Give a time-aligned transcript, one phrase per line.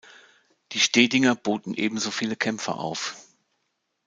[0.71, 3.17] Die Stedinger boten ebenso viele Kämpfer auf.